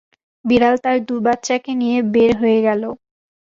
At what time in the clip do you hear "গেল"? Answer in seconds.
2.67-2.83